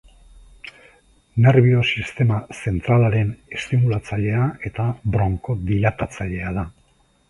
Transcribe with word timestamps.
Nerbio-sistema 1.47 2.39
zentralaren 2.65 3.31
estimulatzailea 3.61 4.51
eta 4.73 4.91
bronkodilatatzailea 5.17 6.61
da. 6.63 6.71